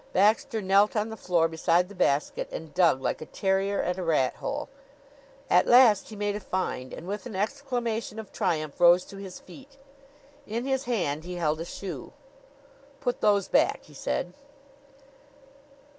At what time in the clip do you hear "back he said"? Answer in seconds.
13.47-14.33